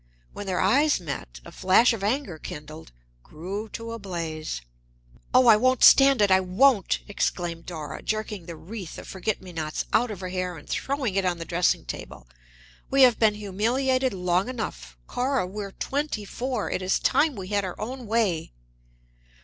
When 0.33 0.47
their 0.47 0.59
eyes 0.59 0.99
met, 0.99 1.41
a 1.45 1.51
flash 1.51 1.93
of 1.93 2.03
anger 2.03 2.39
kindled, 2.39 2.91
grew 3.21 3.69
to 3.69 3.91
a 3.91 3.99
blaze. 3.99 4.61
"Oh, 5.31 5.45
I 5.45 5.57
won't 5.57 5.83
stand 5.83 6.23
it, 6.23 6.31
I 6.31 6.39
won't!" 6.39 7.01
exclaimed 7.07 7.67
Dora, 7.67 8.01
jerking 8.01 8.47
the 8.47 8.55
wreath 8.55 8.97
of 8.97 9.07
forget 9.07 9.43
me 9.43 9.53
nots 9.53 9.85
out 9.93 10.09
of 10.09 10.21
her 10.21 10.29
hair 10.29 10.57
and 10.57 10.67
throwing 10.67 11.13
it 11.13 11.23
on 11.23 11.37
the 11.37 11.45
dressing 11.45 11.85
table. 11.85 12.27
"We 12.89 13.03
have 13.03 13.19
been 13.19 13.35
humiliated 13.35 14.11
long 14.11 14.49
enough. 14.49 14.97
Cora, 15.05 15.45
we're 15.45 15.73
twenty 15.73 16.25
four; 16.25 16.71
it 16.71 16.81
is 16.81 16.97
time 16.97 17.35
we 17.35 17.49
had 17.49 17.63
our 17.63 17.79
own 17.79 18.07
way." 18.07 18.53